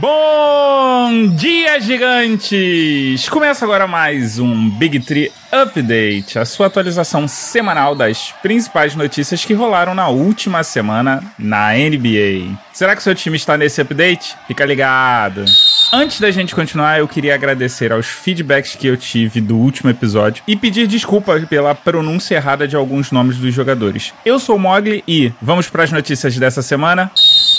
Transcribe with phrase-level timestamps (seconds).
[0.00, 3.28] Bom dia, gigantes!
[3.28, 9.54] Começa agora mais um Big Tree Update, a sua atualização semanal das principais notícias que
[9.54, 12.56] rolaram na última semana na NBA.
[12.72, 14.36] Será que seu time está nesse update?
[14.46, 15.44] Fica ligado!
[15.92, 20.44] Antes da gente continuar, eu queria agradecer aos feedbacks que eu tive do último episódio
[20.46, 24.12] e pedir desculpa pela pronúncia errada de alguns nomes dos jogadores.
[24.24, 27.10] Eu sou o Mogli e vamos para as notícias dessa semana.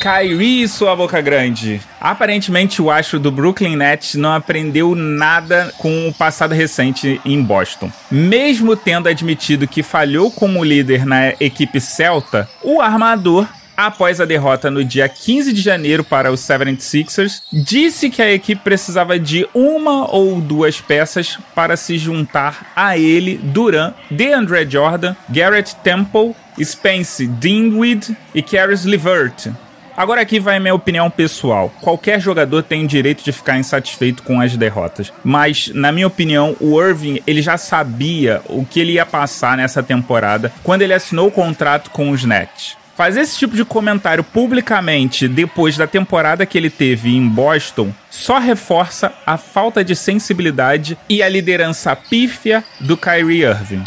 [0.00, 1.80] Kyrie sua boca grande.
[2.00, 7.90] Aparentemente, o astro do Brooklyn Nets não aprendeu nada com o passado recente em Boston.
[8.10, 13.46] Mesmo tendo admitido que falhou como líder na equipe celta, o armador
[13.76, 18.62] após a derrota no dia 15 de janeiro para os 76ers, disse que a equipe
[18.62, 25.74] precisava de uma ou duas peças para se juntar a ele, Duran, DeAndre Jordan, Garrett
[25.76, 29.48] Temple, Spence Dinwiddie e Caris LeVert,
[29.96, 31.72] Agora aqui vai minha opinião pessoal.
[31.80, 36.56] Qualquer jogador tem o direito de ficar insatisfeito com as derrotas, mas na minha opinião,
[36.60, 41.28] o Irving, ele já sabia o que ele ia passar nessa temporada quando ele assinou
[41.28, 42.76] o contrato com os Nets.
[42.96, 48.38] Fazer esse tipo de comentário publicamente depois da temporada que ele teve em Boston só
[48.38, 53.82] reforça a falta de sensibilidade e a liderança pífia do Kyrie Irving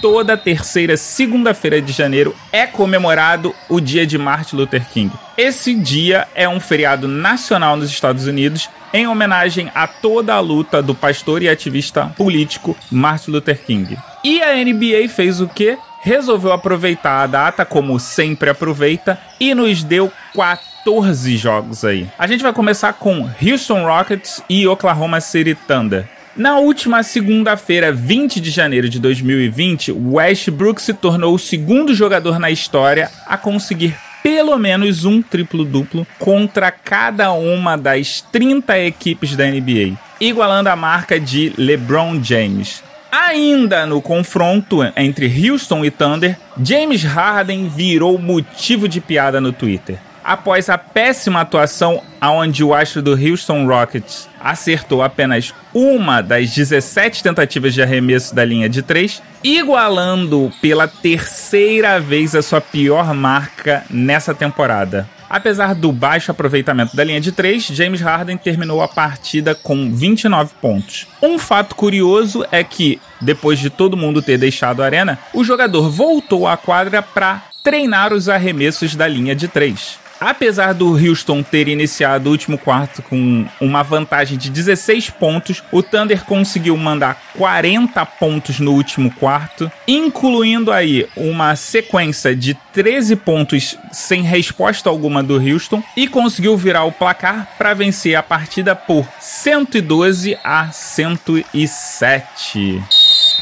[0.00, 5.12] toda terceira segunda-feira de janeiro é comemorado o dia de Martin Luther King.
[5.36, 10.82] Esse dia é um feriado nacional nos Estados Unidos em homenagem a toda a luta
[10.82, 13.98] do pastor e ativista político Martin Luther King.
[14.24, 15.78] E a NBA fez o quê?
[16.00, 22.08] Resolveu aproveitar a data como sempre aproveita e nos deu 14 jogos aí.
[22.18, 26.15] A gente vai começar com Houston Rockets e Oklahoma City Thunder.
[26.36, 32.50] Na última segunda-feira, 20 de janeiro de 2020, Westbrook se tornou o segundo jogador na
[32.50, 39.96] história a conseguir pelo menos um triplo-duplo contra cada uma das 30 equipes da NBA,
[40.20, 42.84] igualando a marca de LeBron James.
[43.10, 49.98] Ainda no confronto entre Houston e Thunder, James Harden virou motivo de piada no Twitter
[50.26, 57.22] após a péssima atuação onde o astro do Houston Rockets acertou apenas uma das 17
[57.22, 63.84] tentativas de arremesso da linha de 3, igualando pela terceira vez a sua pior marca
[63.88, 65.08] nessa temporada.
[65.30, 70.54] Apesar do baixo aproveitamento da linha de 3, James Harden terminou a partida com 29
[70.60, 71.06] pontos.
[71.22, 75.88] Um fato curioso é que, depois de todo mundo ter deixado a arena, o jogador
[75.90, 80.05] voltou à quadra para treinar os arremessos da linha de 3.
[80.20, 85.82] Apesar do Houston ter iniciado o último quarto com uma vantagem de 16 pontos, o
[85.82, 93.76] Thunder conseguiu mandar 40 pontos no último quarto, incluindo aí uma sequência de 13 pontos
[93.92, 99.06] sem resposta alguma do Houston e conseguiu virar o placar para vencer a partida por
[99.20, 102.82] 112 a 107.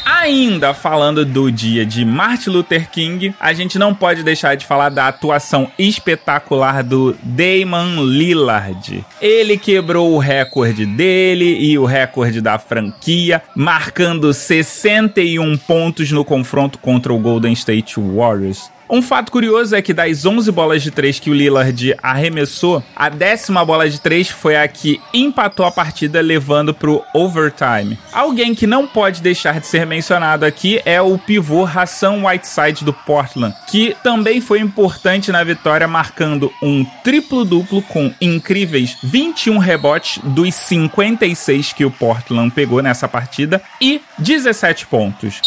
[0.05, 4.89] Ainda falando do dia de Martin Luther King, a gente não pode deixar de falar
[4.89, 9.03] da atuação espetacular do Damon Lillard.
[9.19, 16.77] Ele quebrou o recorde dele e o recorde da franquia, marcando 61 pontos no confronto
[16.77, 18.74] contra o Golden State Warriors.
[18.87, 23.09] Um fato curioso é que das 11 bolas de 3 que o Lillard arremessou, a
[23.09, 27.97] décima bola de 3 foi a que empatou a partida levando pro overtime.
[28.13, 32.93] Alguém que não pode deixar de ser mencionado aqui é o pivô Hassan Whiteside do
[32.93, 40.53] Portland, que também foi importante na vitória marcando um triplo-duplo com incríveis 21 rebotes dos
[40.53, 45.41] 56 que o Portland pegou nessa partida e 17 pontos.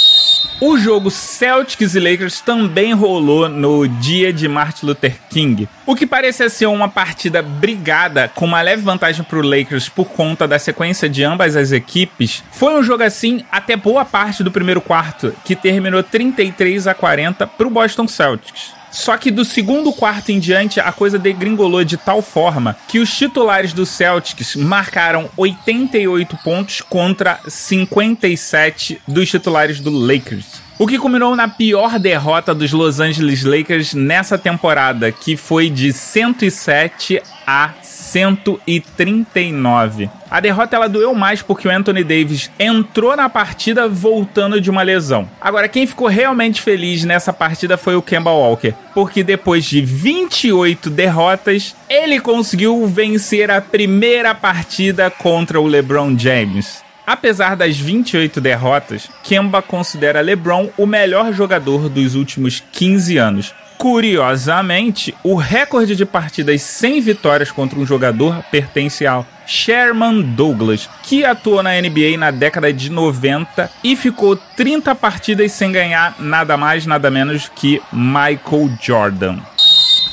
[0.60, 6.04] O jogo Celtics e Lakers também rolou no dia de Martin Luther King, o que
[6.04, 10.58] parecia ser uma partida brigada com uma leve vantagem para o Lakers por conta da
[10.58, 12.42] sequência de ambas as equipes.
[12.50, 17.46] Foi um jogo assim até boa parte do primeiro quarto, que terminou 33 a 40
[17.46, 18.77] para o Boston Celtics.
[18.90, 23.16] Só que do segundo quarto em diante, a coisa degringolou de tal forma que os
[23.16, 30.67] titulares do Celtics marcaram 88 pontos contra 57 dos titulares do Lakers.
[30.80, 35.92] O que culminou na pior derrota dos Los Angeles Lakers nessa temporada, que foi de
[35.92, 40.08] 107 a 139.
[40.30, 44.82] A derrota ela doeu mais porque o Anthony Davis entrou na partida voltando de uma
[44.82, 45.28] lesão.
[45.40, 50.90] Agora, quem ficou realmente feliz nessa partida foi o Kemba Walker, porque depois de 28
[50.90, 56.86] derrotas, ele conseguiu vencer a primeira partida contra o LeBron James.
[57.08, 63.54] Apesar das 28 derrotas, Kemba considera LeBron o melhor jogador dos últimos 15 anos.
[63.78, 71.24] Curiosamente, o recorde de partidas sem vitórias contra um jogador pertence ao Sherman Douglas, que
[71.24, 76.84] atuou na NBA na década de 90 e ficou 30 partidas sem ganhar nada mais,
[76.84, 79.38] nada menos que Michael Jordan.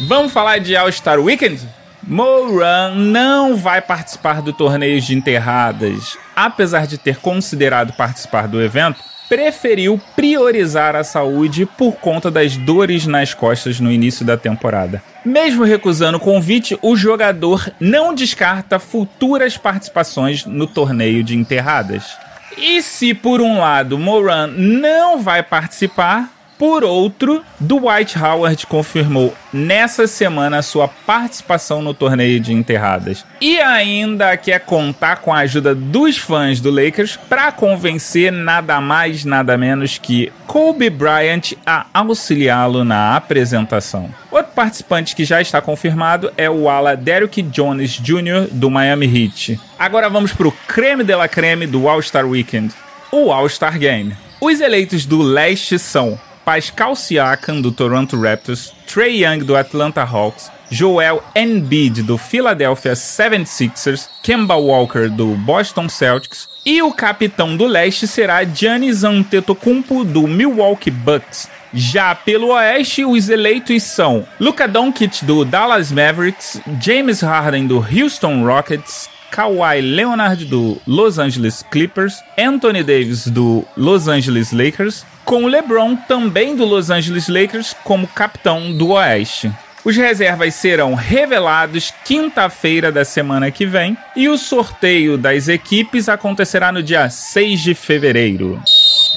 [0.08, 1.60] Vamos falar de All-Star Weekend?
[2.08, 9.00] Moran não vai participar do torneio de enterradas, apesar de ter considerado participar do evento
[9.28, 15.02] preferiu priorizar a saúde por conta das dores nas costas no início da temporada.
[15.26, 22.16] Mesmo recusando o convite, o jogador não descarta futuras participações no torneio de enterradas.
[22.56, 30.08] E se por um lado Moran não vai participar, por outro, Dwight Howard confirmou nessa
[30.08, 33.26] semana sua participação no torneio de enterradas.
[33.42, 39.26] E ainda quer contar com a ajuda dos fãs do Lakers para convencer nada mais,
[39.26, 44.10] nada menos que Kobe Bryant a auxiliá-lo na apresentação.
[44.32, 48.48] Outro participante que já está confirmado é o ala Derrick Jones Jr.
[48.52, 49.60] do Miami Heat.
[49.78, 52.74] Agora vamos para o creme de la creme do All-Star Weekend,
[53.12, 54.16] o All-Star Game.
[54.40, 60.52] Os eleitos do leste são Pascal Siakam, do Toronto Raptors, Trey Young, do Atlanta Hawks,
[60.70, 68.08] Joel Embiid, do Philadelphia 76ers, Kemba Walker, do Boston Celtics, e o capitão do leste
[68.08, 71.50] será Giannis Antetokounmpo, do Milwaukee Bucks.
[71.74, 78.46] Já pelo oeste, os eleitos são Luka Doncic, do Dallas Mavericks, James Harden, do Houston
[78.46, 85.96] Rockets, Kawhi Leonard do Los Angeles Clippers, Anthony Davis do Los Angeles Lakers, com LeBron
[85.96, 89.52] também do Los Angeles Lakers como capitão do Oeste.
[89.84, 96.72] Os reservas serão revelados quinta-feira da semana que vem e o sorteio das equipes acontecerá
[96.72, 98.62] no dia 6 de fevereiro.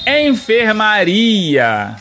[0.07, 1.97] Enfermaria!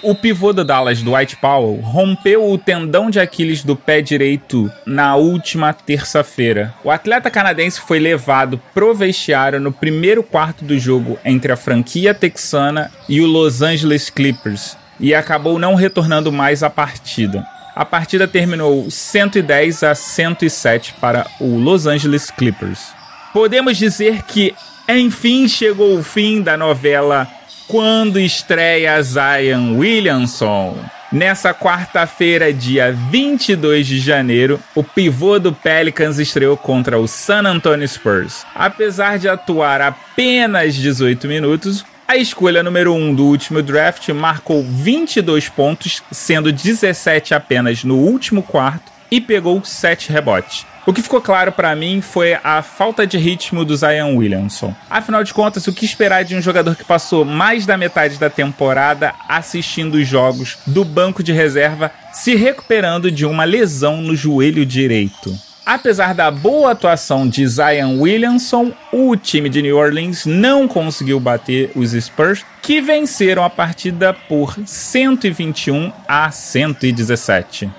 [0.00, 5.16] O pivô do Dallas, Dwight Powell, rompeu o tendão de Aquiles do pé direito na
[5.16, 6.72] última terça-feira.
[6.84, 12.14] O atleta canadense foi levado pro vestiário no primeiro quarto do jogo entre a franquia
[12.14, 17.44] texana e o Los Angeles Clippers e acabou não retornando mais à partida.
[17.74, 22.92] A partida terminou 110 a 107 para o Los Angeles Clippers.
[23.32, 24.54] Podemos dizer que
[24.88, 27.28] enfim chegou o fim da novela
[27.68, 30.74] quando estreia Zion Williamson.
[31.12, 37.86] Nessa quarta-feira, dia 22 de janeiro, o pivô do Pelicans estreou contra o San Antonio
[37.86, 38.44] Spurs.
[38.54, 44.62] Apesar de atuar apenas 18 minutos, a escolha número 1 um do último draft marcou
[44.62, 50.66] 22 pontos, sendo 17 apenas no último quarto, e pegou 7 rebotes.
[50.88, 54.74] O que ficou claro para mim foi a falta de ritmo do Zion Williamson.
[54.88, 58.30] Afinal de contas, o que esperar de um jogador que passou mais da metade da
[58.30, 64.64] temporada assistindo os jogos do banco de reserva se recuperando de uma lesão no joelho
[64.64, 65.38] direito?
[65.66, 71.70] Apesar da boa atuação de Zion Williamson, o time de New Orleans não conseguiu bater
[71.76, 77.70] os Spurs, que venceram a partida por 121 a 117.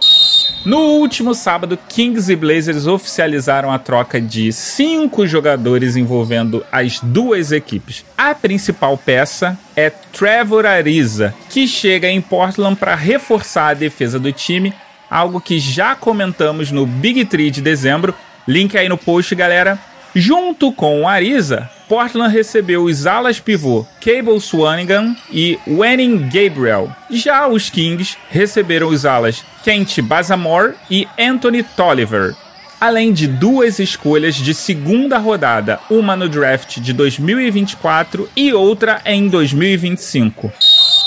[0.65, 7.53] No último sábado, Kings e Blazers oficializaram a troca de cinco jogadores envolvendo as duas
[7.53, 8.03] equipes.
[8.17, 14.33] A principal peça é Trevor Ariza, que chega em Portland para reforçar a defesa do
[14.33, 14.73] time,
[15.09, 18.13] algo que já comentamos no Big Tree de dezembro.
[18.45, 19.79] Link aí no post, galera.
[20.15, 26.89] Junto com Ariza, Portland recebeu os alas pivô Cable Swanigan e Wenning Gabriel.
[27.11, 32.35] Já os Kings receberam os alas Kent Bazamore e Anthony Tolliver.
[32.81, 39.27] Além de duas escolhas de segunda rodada, uma no draft de 2024 e outra em
[39.27, 40.49] 2025.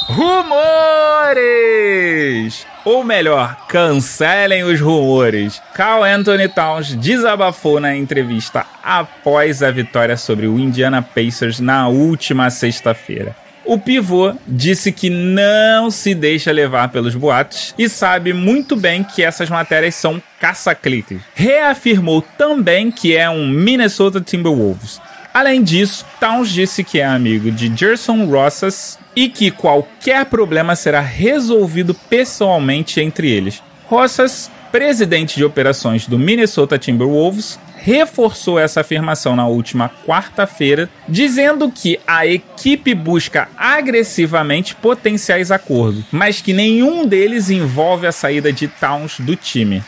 [0.06, 1.42] Rumores!
[2.84, 5.62] Ou melhor, cancelem os rumores.
[5.72, 12.50] Carl Anthony Towns desabafou na entrevista após a vitória sobre o Indiana Pacers na última
[12.50, 13.36] sexta-feira.
[13.64, 19.22] O pivô disse que não se deixa levar pelos boatos e sabe muito bem que
[19.22, 21.20] essas matérias são caça-cliques.
[21.34, 25.00] Reafirmou também que é um Minnesota Timberwolves.
[25.34, 31.00] Além disso, Towns disse que é amigo de Gerson Rossas e que qualquer problema será
[31.00, 33.62] resolvido pessoalmente entre eles.
[33.86, 41.98] Rossas, presidente de operações do Minnesota Timberwolves, reforçou essa afirmação na última quarta-feira, dizendo que
[42.06, 49.18] a equipe busca agressivamente potenciais acordos, mas que nenhum deles envolve a saída de Towns
[49.18, 49.82] do time.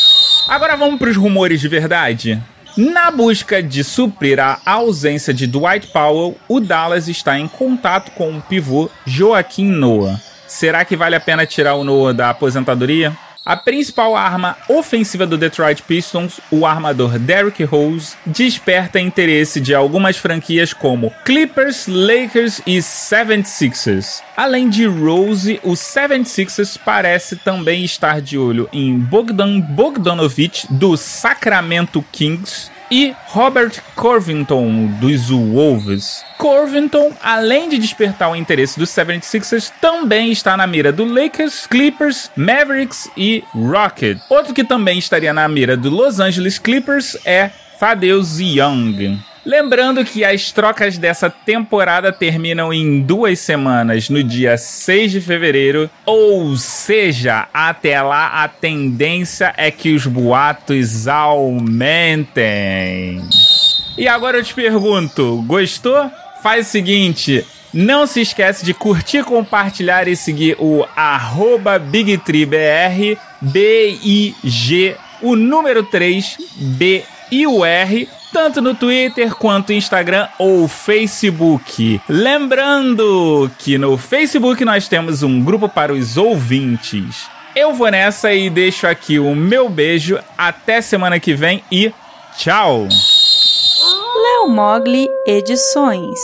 [0.49, 2.43] Agora vamos para os rumores de verdade.
[2.77, 8.37] Na busca de suprir a ausência de Dwight Powell, o Dallas está em contato com
[8.37, 10.21] o pivô Joaquim Noah.
[10.49, 13.17] Será que vale a pena tirar o Noah da aposentadoria?
[13.47, 20.17] A principal arma ofensiva do Detroit Pistons, o armador Derrick Rose, desperta interesse de algumas
[20.17, 24.23] franquias como Clippers, Lakers e 76ers.
[24.35, 32.03] Além de Rose, o 76ers parece também estar de olho em Bogdan Bogdanovic do Sacramento
[32.11, 36.25] Kings e Robert Corvington dos Wolves.
[36.39, 42.31] Corvington, além de despertar o interesse dos 76ers, também está na mira do Lakers, Clippers,
[42.37, 44.19] Mavericks e Rocket.
[44.31, 49.19] Outro que também estaria na mira do Los Angeles Clippers é Thaddeus Young.
[49.45, 55.91] Lembrando que as trocas dessa temporada terminam em duas semanas, no dia 6 de fevereiro.
[56.07, 62.41] Ou seja, até lá a tendência é que os boatos aumentem.
[63.99, 66.11] E agora eu te pergunto: gostou?
[66.43, 67.45] Faz o seguinte.
[67.73, 70.87] Não se esquece de curtir, compartilhar e seguir o
[71.91, 80.67] BigTreeBR, B-I-G, o número 3, B e o R tanto no Twitter quanto Instagram ou
[80.67, 82.01] Facebook.
[82.09, 87.29] Lembrando que no Facebook nós temos um grupo para os ouvintes.
[87.55, 90.19] Eu vou nessa e deixo aqui o meu beijo.
[90.37, 91.93] Até semana que vem e
[92.37, 92.89] tchau!
[94.17, 96.19] Léo Mogli Edições